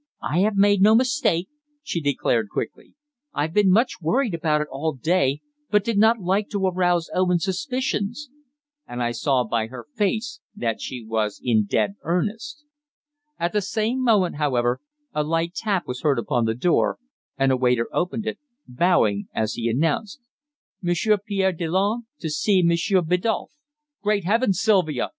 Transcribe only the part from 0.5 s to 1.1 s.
made no